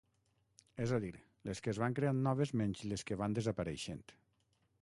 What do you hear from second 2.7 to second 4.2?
les que van desapareixent.